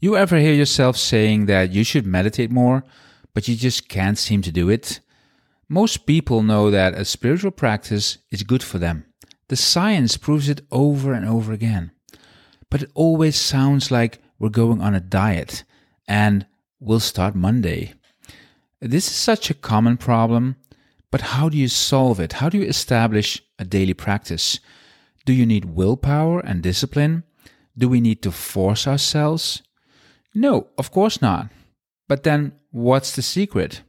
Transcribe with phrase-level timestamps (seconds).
[0.00, 2.84] You ever hear yourself saying that you should meditate more,
[3.34, 5.00] but you just can't seem to do it?
[5.68, 9.06] Most people know that a spiritual practice is good for them.
[9.48, 11.90] The science proves it over and over again.
[12.70, 15.64] But it always sounds like we're going on a diet
[16.06, 16.46] and
[16.78, 17.94] we'll start Monday.
[18.80, 20.54] This is such a common problem,
[21.10, 22.34] but how do you solve it?
[22.34, 24.60] How do you establish a daily practice?
[25.24, 27.24] Do you need willpower and discipline?
[27.76, 29.62] Do we need to force ourselves?
[30.38, 31.48] No, of course not.
[32.06, 33.82] But then, what's the secret?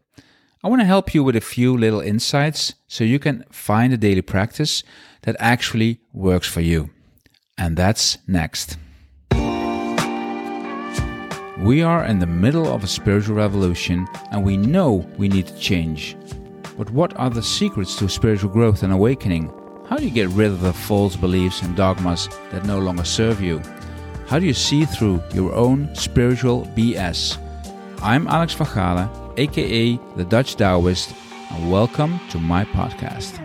[0.63, 3.97] I want to help you with a few little insights so you can find a
[3.97, 4.81] daily practice
[5.21, 6.89] that actually works for you.
[7.55, 8.77] And that's next.
[11.59, 15.59] We are in the middle of a spiritual revolution and we know we need to
[15.59, 16.17] change.
[16.79, 19.53] But what are the secrets to spiritual growth and awakening?
[19.85, 23.39] How do you get rid of the false beliefs and dogmas that no longer serve
[23.39, 23.61] you?
[24.29, 27.39] How do you see through your own spiritual BS?
[28.03, 31.15] I'm Alex van Galen, aka the Dutch Taoist,
[31.49, 33.41] and welcome to my podcast.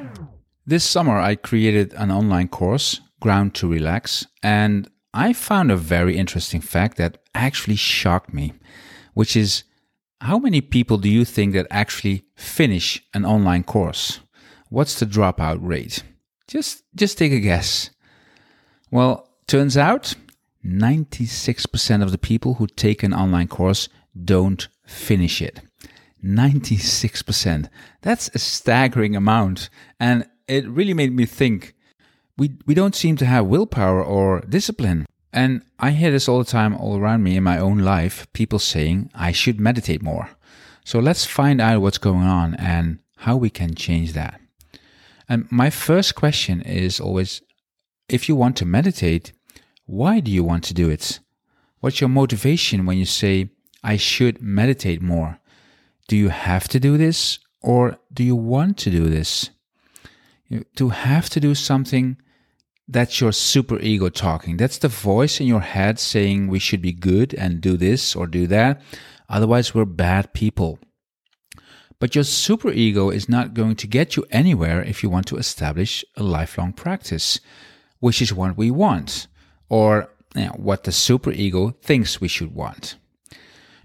[0.67, 6.19] This summer, I created an online course, Ground to Relax, and I found a very
[6.19, 8.53] interesting fact that actually shocked me,
[9.15, 9.65] which is
[10.21, 14.21] how many people do you think that actually finish an online course?
[14.69, 16.03] What's the dropout rate?
[16.47, 17.89] Just just take a guess.
[18.91, 20.14] Well, turns out
[20.65, 23.89] 96% of the people who take an online course
[24.25, 25.61] don't finish it.
[26.25, 27.69] 96%.
[28.03, 29.69] That's a staggering amount.
[30.01, 31.75] And it really made me think
[32.37, 35.07] we, we don't seem to have willpower or discipline.
[35.33, 38.59] And I hear this all the time, all around me in my own life people
[38.59, 40.31] saying I should meditate more.
[40.85, 44.41] So let's find out what's going on and how we can change that.
[45.29, 47.43] And my first question is always
[48.09, 49.33] if you want to meditate,
[49.87, 51.21] why do you want to do it?
[51.81, 53.51] What's your motivation when you say,
[53.83, 55.39] I should meditate more?
[56.09, 59.51] Do you have to do this or do you want to do this?
[60.49, 62.17] You, to have to do something,
[62.89, 64.57] that's your super ego talking.
[64.57, 68.27] That's the voice in your head saying we should be good and do this or
[68.27, 68.81] do that.
[69.29, 70.79] Otherwise, we're bad people.
[71.99, 75.37] But your super ego is not going to get you anywhere if you want to
[75.37, 77.41] establish a lifelong practice,
[78.01, 79.27] which is what we want
[79.75, 82.95] or you know, what the superego thinks we should want.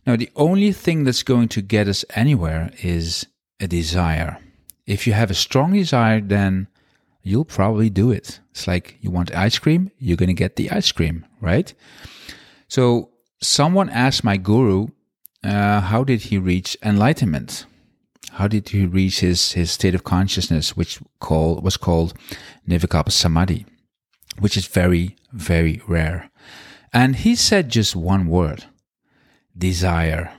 [0.06, 3.26] Now, the only thing that's going to get us anywhere is
[3.60, 4.38] a desire.
[4.86, 6.68] If you have a strong desire, then
[7.24, 8.40] you'll probably do it.
[8.52, 11.74] It's like you want ice cream, you're going to get the ice cream, right?
[12.68, 13.10] So,
[13.42, 14.90] someone asked my guru,
[15.44, 17.66] uh, how did he reach enlightenment?
[18.34, 22.14] How did he reach his, his state of consciousness, which call, was called
[22.68, 23.66] Nirvikalpa Samadhi?
[24.40, 26.30] Which is very, very rare.
[26.92, 28.66] And he said just one word
[29.58, 30.32] desire.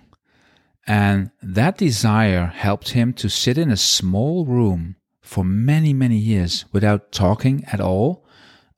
[0.86, 6.64] And that desire helped him to sit in a small room for many, many years
[6.72, 8.26] without talking at all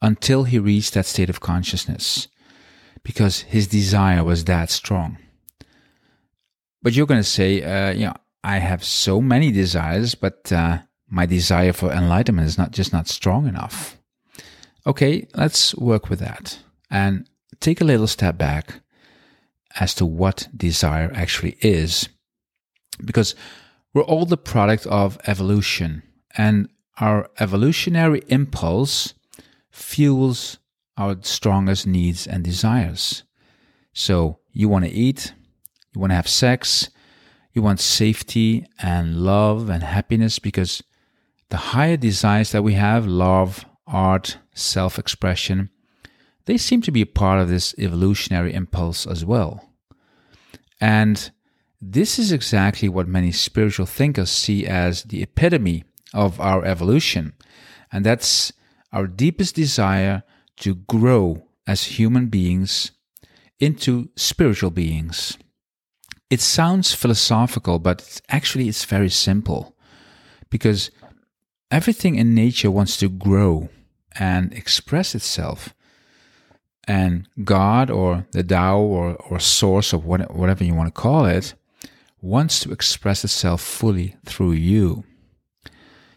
[0.03, 2.29] until he reached that state of consciousness
[3.05, 5.17] because his desire was that strong.
[6.83, 10.81] But you're going to say, uh, you know, I have so many desires, but uh,
[11.09, 13.97] my desire for enlightenment is not just not strong enough.
[14.87, 16.59] Okay, let's work with that
[16.91, 17.29] and
[17.61, 18.81] take a little step back
[19.79, 22.09] as to what desire actually is.
[23.05, 23.35] Because
[23.95, 26.03] we're all the product of evolution,
[26.37, 29.15] and our evolutionary impulse
[29.71, 30.59] fuels
[30.97, 33.23] our strongest needs and desires.
[33.93, 35.33] So, you want to eat,
[35.95, 36.91] you want to have sex,
[37.53, 40.83] you want safety and love and happiness because
[41.51, 45.71] the higher desires that we have love, art, self expression,
[46.47, 49.71] they seem to be part of this evolutionary impulse as well.
[50.81, 51.31] And
[51.81, 57.35] this is exactly what many spiritual thinkers see as the epitome of our evolution.
[57.93, 58.53] And that's
[58.93, 60.23] our deepest desire
[60.59, 62.93] to grow as human beings
[63.61, 65.39] into spiritual beings.
[66.31, 69.77] It sounds philosophical, but actually it's very simple
[70.51, 70.91] because
[71.71, 73.69] everything in nature wants to grow
[74.19, 75.75] and express itself.
[76.89, 81.27] And God or the Tao or, or source of what, whatever you want to call
[81.27, 81.55] it
[82.21, 85.05] wants to express itself fully through you.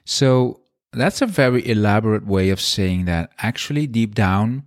[0.06, 0.62] So
[0.94, 4.64] that's a very elaborate way of saying that actually deep down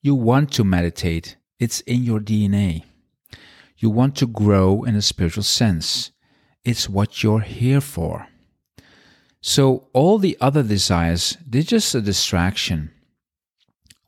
[0.00, 1.36] you want to meditate.
[1.58, 2.84] It's in your DNA.
[3.76, 6.12] You want to grow in a spiritual sense.
[6.64, 8.28] It's what you're here for.
[9.40, 12.90] So all the other desires, they're just a distraction.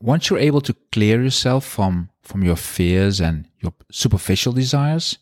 [0.02, 5.18] once you're able to clear yourself from, from your fears and your superficial desires,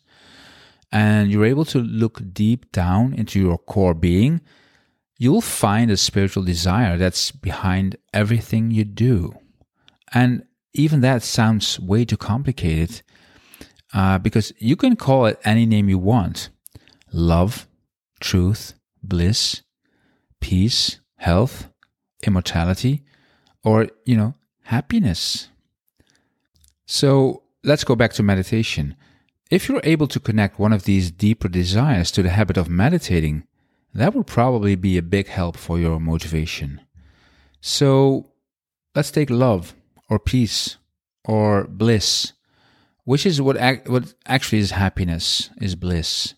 [0.91, 4.41] and you're able to look deep down into your core being,
[5.17, 9.37] you'll find a spiritual desire that's behind everything you do.
[10.13, 13.01] And even that sounds way too complicated
[13.93, 16.49] uh, because you can call it any name you want
[17.11, 17.67] love,
[18.19, 19.61] truth, bliss,
[20.39, 21.69] peace, health,
[22.25, 23.03] immortality,
[23.63, 25.49] or, you know, happiness.
[26.85, 28.95] So let's go back to meditation.
[29.51, 33.45] If you're able to connect one of these deeper desires to the habit of meditating,
[33.93, 36.81] that would probably be a big help for your motivation.
[37.61, 38.31] So
[38.95, 39.73] let's take love
[40.09, 40.77] or peace
[41.25, 42.33] or bliss,
[43.03, 46.35] which is what, ac- what actually is happiness, is bliss.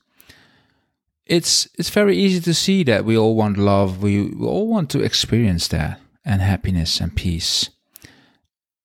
[1.32, 4.90] It's, it's very easy to see that we all want love, we, we all want
[4.90, 7.70] to experience that, and happiness and peace.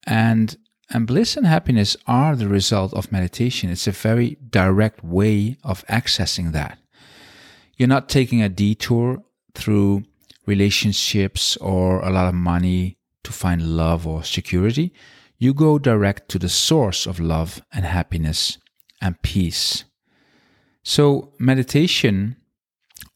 [0.06, 0.56] And,
[0.88, 3.68] and bliss and happiness are the result of meditation.
[3.68, 6.78] It's a very direct way of accessing that.
[7.76, 9.24] You're not taking a detour
[9.56, 10.04] through
[10.46, 14.92] relationships or a lot of money to find love or security.
[15.36, 18.58] You go direct to the source of love and happiness
[19.02, 19.82] and peace.
[20.88, 22.36] So, meditation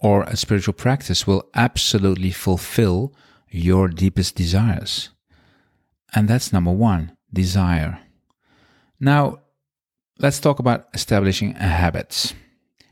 [0.00, 3.14] or a spiritual practice will absolutely fulfill
[3.48, 5.10] your deepest desires.
[6.12, 8.00] And that's number one desire.
[8.98, 9.42] Now,
[10.18, 12.34] let's talk about establishing a habit.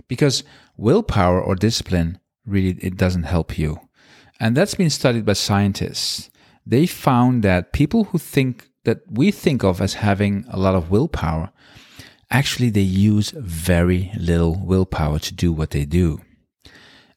[0.07, 0.45] Because
[0.77, 3.81] willpower or discipline really it doesn't help you.
[4.39, 6.31] And that's been studied by scientists.
[6.65, 10.89] They found that people who think that we think of as having a lot of
[10.89, 11.51] willpower,
[12.31, 16.21] actually they use very little willpower to do what they do.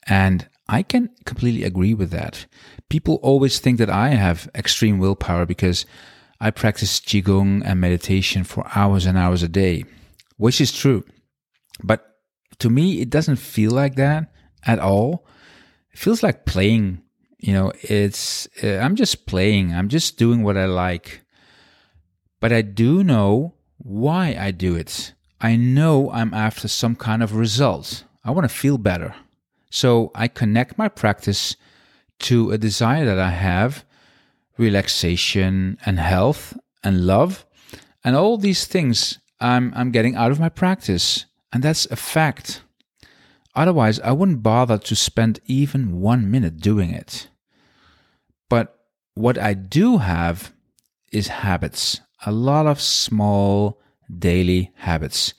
[0.07, 2.45] And I can completely agree with that.
[2.89, 5.85] People always think that I have extreme willpower because
[6.39, 9.85] I practice Qigong and meditation for hours and hours a day,
[10.37, 11.03] which is true.
[11.83, 12.05] But
[12.59, 14.31] to me, it doesn't feel like that
[14.65, 15.27] at all.
[15.91, 17.03] It feels like playing.
[17.37, 19.73] You know, it's, uh, I'm just playing.
[19.73, 21.21] I'm just doing what I like.
[22.39, 25.13] But I do know why I do it.
[25.39, 28.03] I know I'm after some kind of result.
[28.23, 29.15] I want to feel better.
[29.69, 31.55] So I connect my practice
[32.19, 33.83] to a desire that I have
[34.57, 37.45] relaxation and health and love.
[38.03, 41.25] And all these things I'm, I'm getting out of my practice.
[41.51, 42.61] And that's a fact.
[43.55, 47.27] Otherwise, I wouldn't bother to spend even one minute doing it.
[48.49, 48.77] But
[49.15, 50.53] what I do have
[51.11, 53.81] is habits, a lot of small
[54.19, 55.33] daily habits.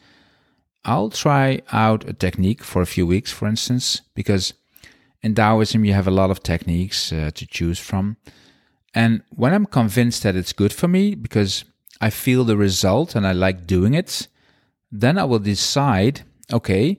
[0.84, 4.54] I'll try out a technique for a few weeks, for instance, because
[5.22, 8.16] in Taoism you have a lot of techniques uh, to choose from.
[8.94, 11.64] And when I'm convinced that it's good for me because
[12.00, 14.26] I feel the result and I like doing it,
[14.90, 16.98] then I will decide okay,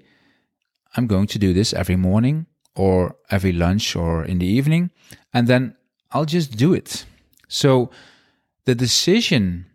[0.96, 4.90] I'm going to do this every morning or every lunch or in the evening,
[5.34, 5.76] and then
[6.12, 7.06] I'll just do it.
[7.48, 7.92] So
[8.66, 9.68] the decision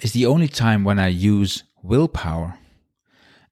[0.00, 2.58] is the only time when I use willpower.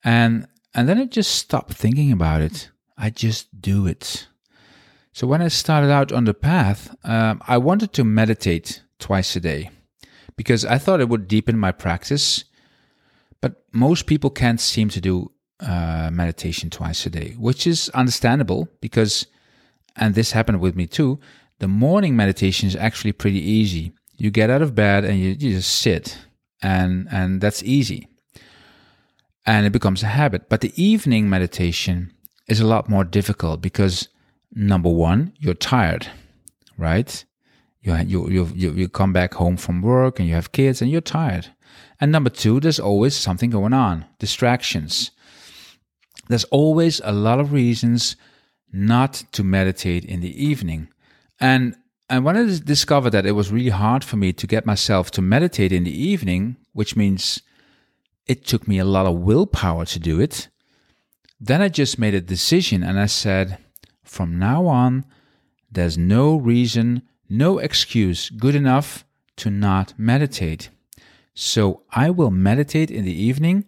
[0.02, 2.70] And and then I just stop thinking about it.
[2.96, 4.28] I just do it.
[5.12, 9.40] So when I started out on the path, um, I wanted to meditate twice a
[9.40, 9.70] day
[10.36, 12.44] because I thought it would deepen my practice.
[13.40, 18.68] But most people can't seem to do uh, meditation twice a day, which is understandable
[18.80, 19.26] because,
[19.96, 21.18] and this happened with me too,
[21.58, 23.92] the morning meditation is actually pretty easy.
[24.16, 26.16] You get out of bed and you, you just sit,
[26.62, 28.08] and and that's easy,
[29.46, 30.48] and it becomes a habit.
[30.48, 32.12] But the evening meditation
[32.46, 34.08] is a lot more difficult because
[34.52, 36.08] number one, you're tired,
[36.76, 37.24] right?
[37.82, 37.96] You,
[38.28, 41.46] you, you, you come back home from work and you have kids and you're tired.
[42.00, 45.12] And number two, there's always something going on, distractions.
[46.28, 48.16] There's always a lot of reasons
[48.72, 50.88] not to meditate in the evening.
[51.38, 51.76] And
[52.10, 55.22] and when I discovered that it was really hard for me to get myself to
[55.22, 57.40] meditate in the evening, which means
[58.26, 60.48] it took me a lot of willpower to do it,
[61.40, 63.58] then I just made a decision and I said,
[64.02, 65.04] from now on,
[65.70, 69.04] there's no reason, no excuse good enough
[69.36, 70.68] to not meditate.
[71.32, 73.66] So I will meditate in the evening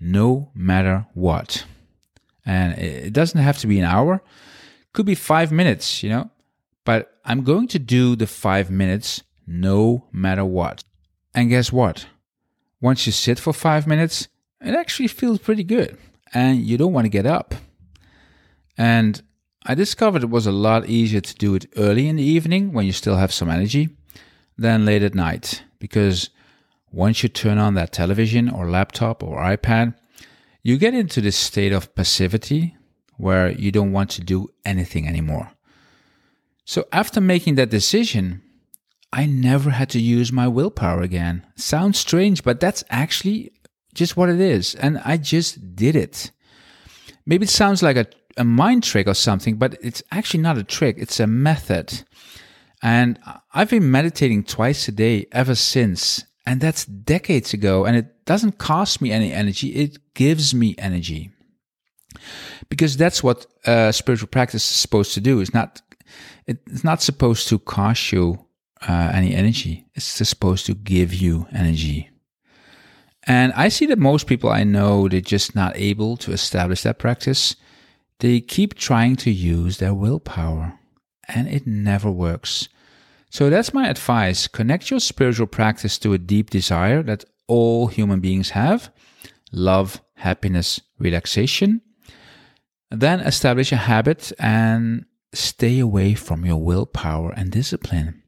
[0.00, 1.66] no matter what.
[2.46, 4.22] And it doesn't have to be an hour,
[4.92, 6.30] could be five minutes, you know,
[6.84, 10.84] but I'm going to do the five minutes no matter what.
[11.34, 12.06] And guess what?
[12.80, 14.28] Once you sit for five minutes,
[14.60, 15.96] it actually feels pretty good
[16.32, 17.54] and you don't want to get up.
[18.76, 19.22] And
[19.64, 22.86] I discovered it was a lot easier to do it early in the evening when
[22.86, 23.88] you still have some energy
[24.58, 25.62] than late at night.
[25.78, 26.30] because
[26.90, 29.94] once you turn on that television or laptop or iPad,
[30.62, 32.74] you get into this state of passivity
[33.16, 35.50] where you don't want to do anything anymore.
[36.64, 38.42] So after making that decision,
[39.12, 41.46] I never had to use my willpower again.
[41.56, 43.52] Sounds strange, but that's actually
[43.94, 44.74] just what it is.
[44.74, 46.32] And I just did it.
[47.26, 48.06] Maybe it sounds like a,
[48.36, 52.02] a mind trick or something, but it's actually not a trick, it's a method.
[52.82, 53.18] And
[53.54, 56.24] I've been meditating twice a day ever since.
[56.46, 57.86] And that's decades ago.
[57.86, 61.30] And it doesn't cost me any energy, it gives me energy.
[62.68, 65.40] Because that's what uh, spiritual practice is supposed to do.
[65.40, 65.80] It's not,
[66.46, 68.44] it's not supposed to cost you
[68.86, 72.10] uh, any energy, it's supposed to give you energy.
[73.26, 76.98] And I see that most people I know, they're just not able to establish that
[76.98, 77.56] practice.
[78.20, 80.78] They keep trying to use their willpower,
[81.28, 82.68] and it never works.
[83.30, 84.46] So that's my advice.
[84.46, 88.92] Connect your spiritual practice to a deep desire that all human beings have
[89.50, 91.80] love, happiness, relaxation.
[92.90, 98.22] Then establish a habit and stay away from your willpower and discipline.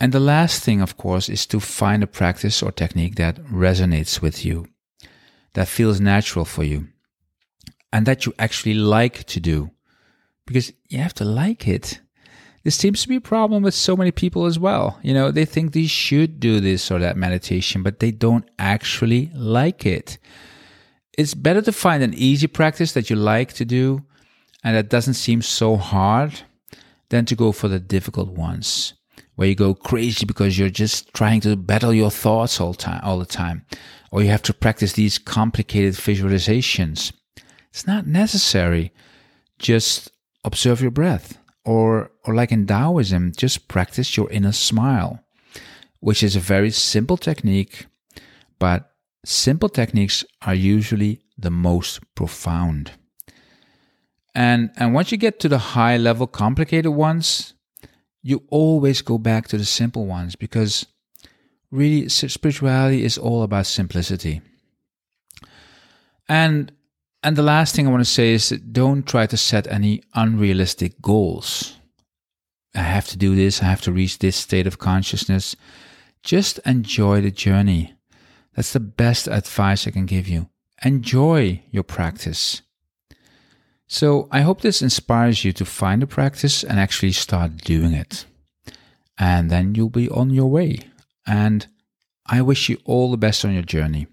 [0.00, 4.22] And the last thing, of course, is to find a practice or technique that resonates
[4.22, 4.66] with you,
[5.52, 6.88] that feels natural for you,
[7.92, 9.70] and that you actually like to do.
[10.46, 12.00] Because you have to like it.
[12.64, 14.98] This seems to be a problem with so many people as well.
[15.02, 19.30] You know, they think they should do this or that meditation, but they don't actually
[19.34, 20.18] like it.
[21.16, 24.04] It's better to find an easy practice that you like to do
[24.62, 26.42] and that doesn't seem so hard
[27.08, 28.94] than to go for the difficult ones
[29.34, 33.18] where you go crazy because you're just trying to battle your thoughts all time all
[33.18, 33.64] the time
[34.10, 37.12] or you have to practice these complicated visualizations.
[37.70, 38.92] It's not necessary.
[39.58, 40.10] Just
[40.44, 45.22] observe your breath or or like in taoism just practice your inner smile
[46.00, 47.86] which is a very simple technique
[48.58, 48.92] but
[49.24, 52.92] simple techniques are usually the most profound
[54.44, 57.54] and and once you get to the high level complicated ones
[58.22, 60.86] you always go back to the simple ones because
[61.70, 64.42] really spirituality is all about simplicity.
[66.28, 66.72] And
[67.22, 70.02] and the last thing I want to say is that don't try to set any
[70.14, 71.76] unrealistic goals.
[72.74, 75.56] I have to do this, I have to reach this state of consciousness.
[76.22, 77.94] Just enjoy the journey.
[78.54, 80.48] That's the best advice I can give you.
[80.82, 82.62] Enjoy your practice.
[83.92, 88.24] So I hope this inspires you to find a practice and actually start doing it.
[89.18, 90.78] And then you'll be on your way.
[91.26, 91.66] And
[92.24, 94.06] I wish you all the best on your journey.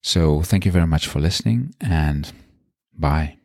[0.00, 2.32] So thank you very much for listening and
[2.96, 3.39] bye.